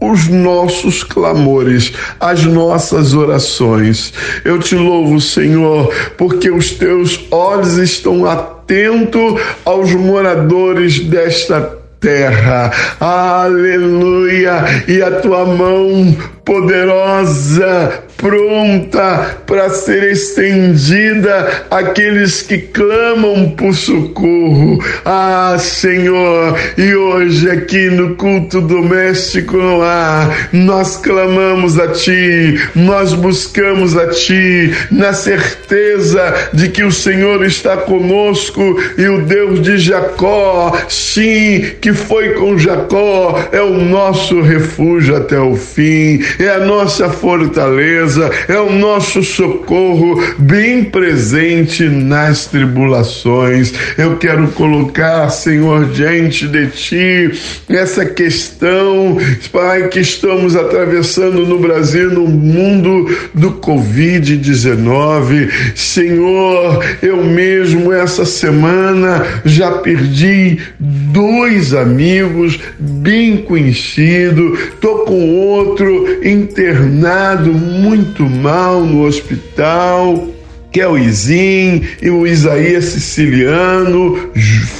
os 0.00 0.28
nossos 0.28 1.02
clamores, 1.02 1.92
as 2.20 2.44
nossas 2.44 3.14
orações. 3.14 4.12
Eu 4.44 4.58
te 4.58 4.74
louvo, 4.74 5.20
Senhor, 5.20 5.92
porque 6.16 6.50
os 6.50 6.70
teus 6.72 7.24
olhos 7.30 7.78
estão 7.78 8.26
atentos 8.26 9.40
aos 9.64 9.92
moradores 9.92 11.00
desta 11.00 11.60
terra. 12.00 12.70
Aleluia! 13.00 14.84
E 14.86 15.02
a 15.02 15.10
tua 15.12 15.44
mão 15.46 16.16
poderosa 16.44 18.05
pronta 18.16 19.42
para 19.46 19.68
ser 19.70 20.12
estendida 20.12 21.66
àqueles 21.70 22.42
que 22.42 22.58
clamam 22.58 23.50
por 23.50 23.74
socorro. 23.74 24.82
Ah, 25.04 25.56
Senhor, 25.58 26.58
e 26.76 26.94
hoje 26.94 27.50
aqui 27.50 27.90
no 27.90 28.16
culto 28.16 28.60
doméstico 28.60 29.56
no 29.56 29.82
ar, 29.82 30.48
nós 30.52 30.96
clamamos 30.96 31.78
a 31.78 31.88
Ti, 31.88 32.58
nós 32.74 33.12
buscamos 33.12 33.96
a 33.96 34.08
Ti, 34.08 34.72
na 34.90 35.12
certeza 35.12 36.50
de 36.52 36.68
que 36.68 36.84
o 36.84 36.92
Senhor 36.92 37.44
está 37.44 37.76
conosco 37.76 38.80
e 38.96 39.06
o 39.06 39.22
Deus 39.22 39.60
de 39.60 39.78
Jacó, 39.78 40.76
sim, 40.88 41.64
que 41.80 41.92
foi 41.92 42.30
com 42.30 42.58
Jacó, 42.58 43.38
é 43.52 43.60
o 43.60 43.74
nosso 43.84 44.40
refúgio 44.40 45.16
até 45.16 45.38
o 45.38 45.54
fim, 45.54 46.20
é 46.38 46.48
a 46.48 46.60
nossa 46.60 47.08
fortaleza 47.08 48.05
é 48.48 48.60
o 48.60 48.72
nosso 48.72 49.22
socorro 49.24 50.22
bem 50.38 50.84
presente 50.84 51.84
nas 51.88 52.46
tribulações. 52.46 53.72
Eu 53.98 54.16
quero 54.16 54.48
colocar, 54.48 55.28
Senhor, 55.30 55.86
diante 55.86 56.46
de 56.46 56.68
Ti 56.68 57.32
essa 57.68 58.04
questão, 58.06 59.18
Pai, 59.52 59.88
que 59.88 60.00
estamos 60.00 60.54
atravessando 60.54 61.44
no 61.46 61.58
Brasil, 61.58 62.10
no 62.10 62.28
mundo 62.28 63.10
do 63.34 63.52
Covid-19. 63.54 65.50
Senhor, 65.74 66.84
eu 67.02 67.24
mesmo 67.24 67.92
essa 67.92 68.24
semana 68.24 69.24
já 69.44 69.72
perdi 69.72 70.58
dois 70.78 71.74
amigos 71.74 72.58
bem 72.78 73.38
conhecidos, 73.38 74.58
tô 74.80 74.98
com 74.98 75.30
outro 75.30 76.06
internado 76.22 77.52
muito 77.52 77.95
muito 77.96 78.24
mal 78.28 78.82
no 78.82 79.06
hospital, 79.06 80.28
que 80.70 80.82
é 80.82 80.86
e 80.86 82.10
o 82.10 82.26
Isaías 82.26 82.84
Siciliano, 82.84 84.30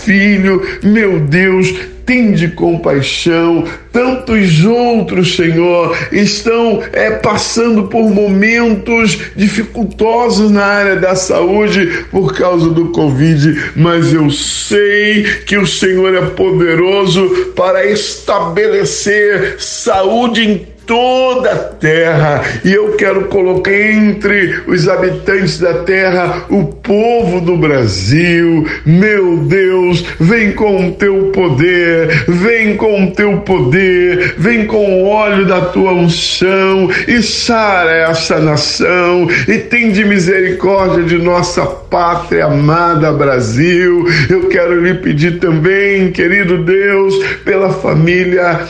filho, 0.04 0.62
meu 0.82 1.18
Deus, 1.20 1.74
tende 2.04 2.48
compaixão. 2.48 3.64
Tantos 3.90 4.62
outros, 4.66 5.34
Senhor, 5.34 5.96
estão 6.12 6.82
é, 6.92 7.10
passando 7.12 7.84
por 7.84 8.10
momentos 8.10 9.18
dificultosos 9.34 10.50
na 10.50 10.64
área 10.64 10.96
da 10.96 11.16
saúde 11.16 12.04
por 12.10 12.34
causa 12.34 12.68
do 12.68 12.90
Covid, 12.90 13.72
mas 13.74 14.12
eu 14.12 14.30
sei 14.30 15.24
que 15.46 15.56
o 15.56 15.66
Senhor 15.66 16.14
é 16.14 16.26
poderoso 16.26 17.52
para 17.56 17.86
estabelecer 17.86 19.56
saúde 19.58 20.42
em 20.42 20.75
toda 20.86 21.52
a 21.52 21.56
terra, 21.56 22.42
e 22.64 22.72
eu 22.72 22.92
quero 22.92 23.26
colocar 23.26 23.72
entre 23.72 24.62
os 24.66 24.88
habitantes 24.88 25.58
da 25.58 25.74
terra 25.82 26.44
o 26.48 26.64
povo 26.64 27.40
do 27.40 27.56
Brasil. 27.56 28.66
Meu 28.84 29.38
Deus, 29.38 30.04
vem 30.20 30.52
com 30.52 30.88
o 30.88 30.92
teu 30.92 31.30
poder, 31.32 32.24
vem 32.28 32.76
com 32.76 33.04
o 33.04 33.10
teu 33.10 33.38
poder, 33.38 34.34
vem 34.38 34.64
com 34.66 35.02
o 35.02 35.08
óleo 35.08 35.44
da 35.44 35.60
tua 35.60 35.92
unção 35.92 36.88
e 37.08 37.22
sara 37.22 38.10
essa 38.10 38.38
nação 38.38 39.28
e 39.48 39.58
tem 39.58 39.90
de 39.90 40.04
misericórdia 40.04 41.02
de 41.02 41.18
nossa 41.18 41.66
pátria 41.66 42.46
amada 42.46 43.12
Brasil. 43.12 44.06
Eu 44.28 44.48
quero 44.48 44.80
lhe 44.80 44.94
pedir 44.94 45.38
também, 45.38 46.12
querido 46.12 46.58
Deus, 46.58 47.14
pela 47.44 47.70
família 47.70 48.60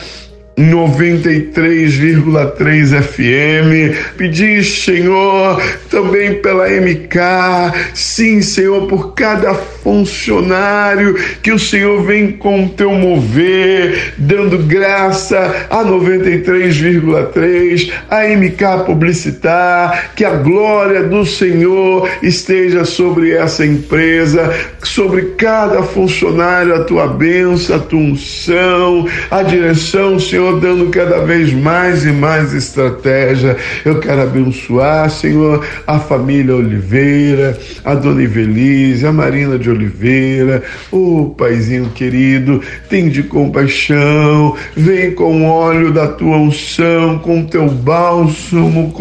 93,3 0.57 2.99
FM. 2.99 3.93
Pedir, 4.17 4.63
Senhor, 4.63 5.61
também 5.87 6.41
pela 6.41 6.67
MK. 6.67 7.19
Sim, 7.93 8.41
Senhor, 8.41 8.87
por 8.87 9.13
cada 9.13 9.53
funcionário 9.53 11.13
que 11.43 11.51
o 11.51 11.59
Senhor 11.59 12.01
vem 12.03 12.31
com 12.31 12.67
teu 12.67 12.91
mover, 12.91 14.15
dando 14.17 14.57
graça 14.57 15.67
a 15.69 15.83
93,3, 15.83 17.91
a 18.09 18.23
MK 18.23 18.85
Publicitar. 18.85 20.15
Que 20.15 20.25
a 20.25 20.31
glória 20.31 21.03
do 21.03 21.23
Senhor 21.23 22.09
esteja 22.23 22.83
sobre 22.83 23.31
essa 23.31 23.63
empresa, 23.63 24.51
sobre 24.81 25.35
cada 25.37 25.83
funcionário, 25.83 26.73
a 26.73 26.83
tua 26.83 27.05
bênção, 27.07 27.75
a 27.75 27.79
tua 27.79 27.99
unção, 27.99 29.07
a 29.29 29.43
direção, 29.43 30.19
Senhor 30.19 30.46
Senhor, 30.47 30.59
dando 30.59 30.89
cada 30.89 31.25
vez 31.25 31.51
mais 31.53 32.05
e 32.05 32.11
mais 32.11 32.53
estratégia. 32.53 33.57
Eu 33.83 33.99
quero 33.99 34.21
abençoar, 34.21 35.09
Senhor, 35.09 35.65
a 35.85 35.99
família 35.99 36.55
Oliveira, 36.55 37.57
a 37.83 37.93
dona 37.93 38.23
Ivelise, 38.23 39.05
a 39.05 39.11
Marina 39.11 39.59
de 39.59 39.69
Oliveira, 39.69 40.63
o 40.91 41.33
paizinho 41.37 41.89
querido, 41.89 42.61
tem 42.89 43.09
de 43.09 43.23
compaixão, 43.23 44.55
vem 44.75 45.11
com 45.11 45.43
o 45.43 45.45
óleo 45.45 45.91
da 45.91 46.07
tua 46.07 46.37
unção, 46.37 47.19
com 47.19 47.43
teu 47.45 47.67
bálsamo, 47.67 48.91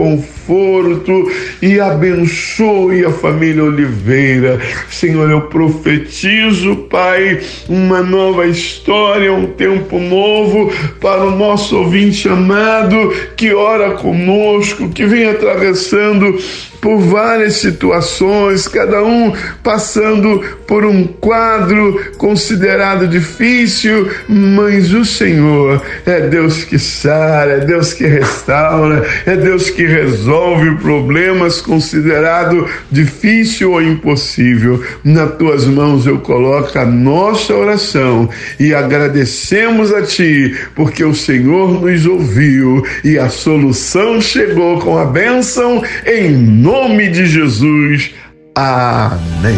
conforto 0.47 1.31
e 1.61 1.81
abençoe 1.81 3.05
a 3.05 3.11
família 3.11 3.65
Oliveira. 3.65 4.61
Senhor, 4.89 5.29
eu 5.29 5.43
profetizo, 5.43 6.77
Pai, 6.89 7.41
uma 7.69 8.01
nova 8.03 8.47
história, 8.47 9.33
um 9.33 9.47
tempo 9.47 9.99
novo 9.99 10.73
para 11.01 11.25
o 11.25 11.37
nosso 11.37 11.77
ouvinte 11.77 12.29
amado 12.29 13.13
que 13.37 13.53
ora 13.53 13.91
conosco, 13.93 14.89
que 14.91 15.05
vem 15.05 15.27
atravessando 15.27 16.39
por 16.81 16.99
várias 16.99 17.55
situações, 17.55 18.69
cada 18.69 19.03
um 19.03 19.33
passando 19.62 20.41
por 20.67 20.85
um 20.85 21.05
quadro 21.05 22.12
considerado 22.19 23.07
difícil, 23.07 24.11
mas 24.29 24.93
o 24.93 25.05
Senhor 25.05 25.83
é 26.05 26.21
Deus 26.21 26.65
que 26.65 26.79
sara, 26.79 27.53
é 27.53 27.61
Deus 27.61 27.93
que 27.93 28.07
restaura, 28.07 29.07
é 29.25 29.37
Deus 29.37 29.71
que 29.71 29.85
resolve 29.85 30.77
problemas 30.77 31.61
considerado 31.61 32.69
difícil 32.91 33.73
ou 33.73 33.83
impossível. 33.83 34.83
Nas 35.05 35.37
tuas 35.37 35.65
mãos 35.67 36.07
eu 36.07 36.19
coloco 36.19 36.79
a 36.79 36.85
nossa 36.85 37.55
oração 37.55 38.29
e 38.59 38.75
agradecemos 38.75 39.93
a 39.93 40.03
ti, 40.03 40.57
porque 40.75 41.05
o 41.05 41.15
Senhor 41.15 41.81
nos 41.81 42.07
ouviu 42.07 42.85
e 43.05 43.19
a 43.19 43.29
solução 43.29 44.21
chegou 44.21 44.79
com 44.81 44.99
a 44.99 45.05
bênção 45.05 45.83
em 46.05 46.33
nome 46.67 47.09
de 47.11 47.27
Jesus. 47.27 48.13
Amém. 48.53 49.57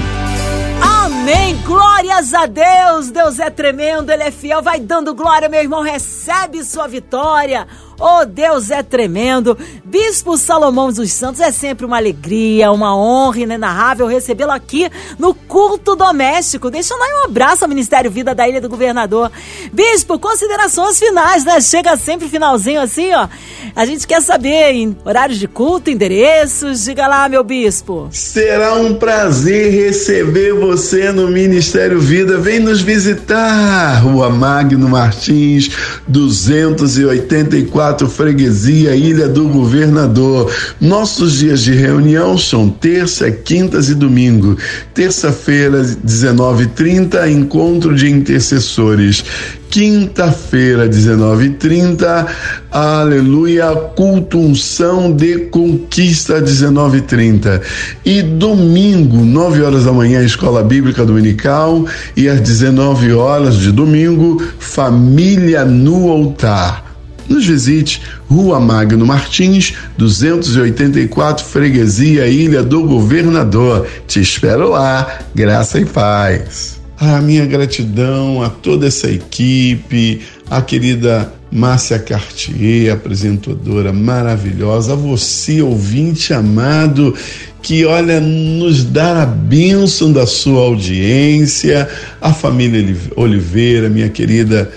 Amém. 0.83 1.57
Glórias 1.65 2.35
a 2.35 2.45
Deus. 2.45 3.11
Deus 3.11 3.39
é 3.39 3.49
tremendo, 3.49 4.13
Ele 4.13 4.25
é 4.25 4.31
fiel. 4.31 4.61
Vai 4.61 4.79
dando 4.79 5.15
glória, 5.15 5.49
meu 5.49 5.61
irmão. 5.61 5.83
Recebe 5.83 6.63
sua 6.63 6.87
vitória. 6.87 7.67
Oh, 8.01 8.25
Deus 8.25 8.71
é 8.71 8.81
tremendo. 8.81 9.59
Bispo 9.85 10.37
Salomão 10.39 10.93
dos 10.93 11.11
Santos 11.11 11.41
é 11.41 11.51
sempre 11.51 11.85
uma 11.85 11.97
alegria, 11.97 12.71
uma 12.71 12.97
honra 12.97 13.41
inenarrável 13.41 14.07
recebê-lo 14.07 14.53
aqui 14.53 14.89
no 15.19 15.35
culto 15.35 15.97
doméstico. 15.97 16.71
Deixa 16.71 16.95
eu 16.95 16.99
dar 16.99 17.23
um 17.23 17.25
abraço 17.25 17.65
ao 17.65 17.69
Ministério 17.69 18.09
Vida 18.09 18.37
da 18.37 18.49
Ilha 18.49 18.61
do 18.61 18.69
Governador. 18.69 19.33
Bispo, 19.73 20.17
considerações 20.17 20.97
finais, 20.97 21.45
né? 21.45 21.61
Chega 21.61 21.97
sempre 21.97 22.29
finalzinho 22.29 22.81
assim, 22.81 23.13
ó. 23.13 23.27
A 23.75 23.85
gente 23.85 24.07
quer 24.07 24.23
saber 24.23 24.75
em 24.75 24.97
horários 25.05 25.39
de 25.39 25.49
culto, 25.49 25.91
endereços. 25.91 26.85
Diga 26.85 27.09
lá, 27.09 27.29
meu 27.29 27.43
bispo. 27.43 28.09
Será 28.13 28.75
um 28.75 28.95
prazer 28.95 29.73
receber 29.73 30.55
você 30.55 31.11
no 31.11 31.27
Ministério 31.29 31.99
Vida. 31.99 32.39
Vem 32.39 32.61
nos 32.61 32.81
visitar. 32.81 34.03
Rua 34.03 34.31
Magno 34.31 34.89
Martins, 34.89 35.71
284 36.07 37.88
Freguesia, 38.09 38.95
Ilha 38.95 39.29
do 39.29 39.49
Governador. 39.49 40.53
Nossos 40.81 41.39
dias 41.39 41.63
de 41.63 41.73
reunião 41.73 42.37
são 42.37 42.69
terça, 42.69 43.31
quintas 43.31 43.89
e 43.89 43.95
domingo. 43.95 44.57
Terça-feira, 44.93 45.83
19h30, 45.83 47.31
encontro 47.31 47.95
de 47.95 48.11
intercessores. 48.11 49.25
Quinta-feira, 49.71 50.89
19h30, 50.89 52.27
aleluia, 52.71 53.71
culto 53.95 54.39
unção 54.39 55.13
de 55.13 55.41
conquista, 55.51 56.41
19h30. 56.41 57.61
E 58.03 58.23
domingo, 58.23 59.19
9 59.19 59.63
horas 59.63 59.85
da 59.85 59.93
manhã, 59.93 60.23
Escola 60.25 60.63
Bíblica 60.63 61.05
Dominical. 61.05 61.85
E 62.17 62.29
às 62.29 62.41
19 62.41 63.13
horas 63.13 63.57
de 63.57 63.71
domingo, 63.71 64.43
Família 64.59 65.67
no 65.67 66.11
Altar. 66.11 66.88
Nos 67.29 67.45
visite, 67.45 68.01
Rua 68.29 68.59
Magno 68.59 69.05
Martins, 69.05 69.75
284, 69.99 71.45
Freguesia, 71.45 72.27
Ilha 72.27 72.63
do 72.63 72.83
Governador. 72.85 73.87
Te 74.07 74.21
espero 74.21 74.71
lá, 74.71 75.21
graça 75.35 75.79
e 75.79 75.85
paz. 75.85 76.81
A 76.99 77.21
minha 77.21 77.47
gratidão 77.47 78.43
a 78.43 78.49
toda 78.49 78.87
essa 78.87 79.11
equipe, 79.11 80.23
a 80.51 80.63
querida 80.63 81.33
Márcia 81.51 81.99
Cartier, 81.99 82.93
apresentadora 82.93 83.93
maravilhosa, 83.93 84.95
a 84.95 84.97
você, 84.97 85.63
ouvinte 85.63 86.33
amado, 86.35 87.15
que 87.63 87.85
olha, 87.85 88.21
nos 88.21 88.85
dá 88.85 89.23
a 89.23 89.27
bênção 89.27 90.13
da 90.13 90.27
sua 90.27 90.61
audiência, 90.61 91.89
a 92.21 92.33
família 92.33 92.97
Oliveira, 93.17 93.89
minha 93.89 94.09
querida 94.09 94.71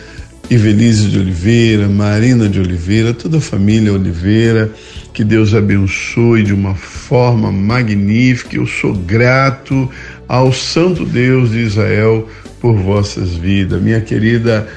Ivelise 0.51 1.07
de 1.07 1.17
Oliveira, 1.17 1.87
Marina 1.87 2.49
de 2.49 2.59
Oliveira, 2.59 3.13
toda 3.13 3.37
a 3.37 3.41
família 3.41 3.93
Oliveira, 3.93 4.69
que 5.13 5.23
Deus 5.23 5.53
abençoe 5.53 6.43
de 6.43 6.53
uma 6.53 6.75
forma 6.75 7.49
magnífica. 7.49 8.57
Eu 8.57 8.67
sou 8.67 8.93
grato 8.93 9.89
ao 10.27 10.51
Santo 10.51 11.05
Deus 11.05 11.51
de 11.51 11.59
Israel 11.59 12.27
por 12.59 12.75
vossas 12.75 13.29
vidas. 13.29 13.81
Minha 13.81 14.01
querida 14.01 14.67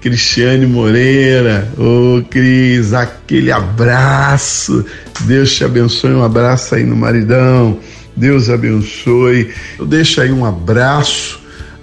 Cristiane 0.00 0.64
Moreira, 0.64 1.68
ô 1.76 2.16
oh, 2.16 2.22
Cris, 2.22 2.94
aquele 2.94 3.52
abraço. 3.52 4.82
Deus 5.26 5.54
te 5.54 5.62
abençoe, 5.62 6.14
um 6.14 6.24
abraço 6.24 6.74
aí 6.74 6.84
no 6.84 6.96
maridão. 6.96 7.78
Deus 8.16 8.48
abençoe. 8.48 9.50
Eu 9.78 9.84
deixo 9.84 10.22
aí 10.22 10.32
um 10.32 10.46
abraço 10.46 11.41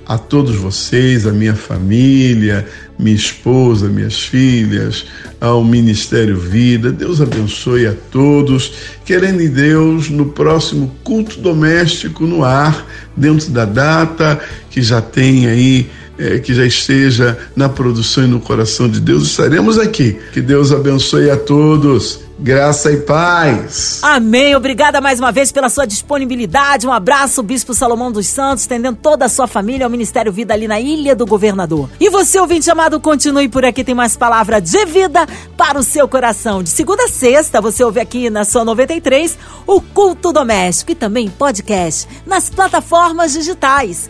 a 0.10 0.18
todos 0.18 0.56
vocês, 0.56 1.28
a 1.28 1.32
minha 1.32 1.54
família, 1.54 2.66
minha 2.98 3.16
esposa, 3.16 3.88
minhas 3.88 4.20
filhas, 4.20 5.06
ao 5.40 5.64
Ministério 5.64 6.36
Vida. 6.36 6.92
Deus 6.92 7.22
abençoe 7.22 7.86
a 7.86 7.94
todos. 8.10 8.74
Querendo 9.06 9.42
em 9.42 9.50
Deus, 9.50 10.10
no 10.10 10.26
próximo 10.26 10.92
culto 11.04 11.40
doméstico 11.40 12.26
no 12.26 12.44
ar, 12.44 12.88
dentro 13.16 13.52
da 13.52 13.66
data 13.66 14.42
que 14.72 14.82
já 14.82 15.00
tem 15.00 15.46
aí 15.46 15.88
é, 16.18 16.40
que 16.40 16.56
já 16.56 16.66
esteja 16.66 17.38
na 17.56 17.70
produção 17.70 18.24
e 18.24 18.28
no 18.28 18.40
coração 18.40 18.90
de 18.90 19.00
Deus, 19.00 19.28
estaremos 19.28 19.78
aqui. 19.78 20.18
Que 20.34 20.42
Deus 20.42 20.72
abençoe 20.72 21.30
a 21.30 21.38
todos. 21.38 22.22
Graça 22.42 22.90
e 22.90 23.02
paz. 23.02 24.00
Amém. 24.02 24.56
Obrigada 24.56 25.02
mais 25.02 25.20
uma 25.20 25.30
vez 25.30 25.52
pela 25.52 25.68
sua 25.68 25.86
disponibilidade. 25.86 26.88
Um 26.88 26.94
abraço, 26.94 27.44
Bispo 27.44 27.74
Salomão 27.74 28.10
dos 28.10 28.28
Santos, 28.28 28.64
estendendo 28.64 28.98
toda 29.02 29.26
a 29.26 29.30
sua 29.30 29.46
família 29.46 29.86
ao 29.86 29.90
Ministério 29.90 30.32
Vida 30.32 30.54
ali 30.54 30.66
na 30.66 30.80
Ilha 30.80 31.14
do 31.14 31.26
Governador. 31.26 31.90
E 32.00 32.10
você, 32.10 32.40
ouvinte 32.40 32.72
amado, 32.72 32.98
continue 32.98 33.50
por 33.50 33.66
aqui, 33.66 33.84
tem 33.84 33.94
mais 33.94 34.16
palavra 34.16 34.62
de 34.62 34.86
vida 34.86 35.28
para 35.58 35.78
o 35.78 35.84
seu 35.84 36.08
coração. 36.08 36.64
De 36.64 36.70
segunda 36.70 37.04
a 37.04 37.08
sexta, 37.10 37.60
você 37.60 37.84
ouve 37.84 38.00
aqui 38.00 38.30
na 38.30 38.46
sua 38.46 38.64
93 38.64 39.38
o 39.68 39.82
Culto 39.82 40.32
Doméstico 40.32 40.94
e 40.94 40.96
também 40.96 41.30
podcast 41.30 42.08
nas 42.26 42.50
plataformas 42.50 43.34
digitais. 43.34 44.10